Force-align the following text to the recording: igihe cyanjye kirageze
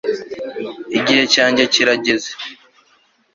igihe 0.99 1.23
cyanjye 1.33 1.63
kirageze 1.73 2.31